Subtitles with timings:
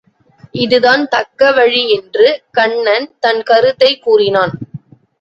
[0.51, 2.43] இதுதான் தக்க வழி என்று
[2.51, 4.51] கன்னன் தன் கருத்தைக் கூறினான்.